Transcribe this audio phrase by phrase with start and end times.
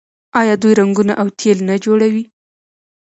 [0.39, 2.23] آیا دوی رنګونه او تیل نه جوړوي؟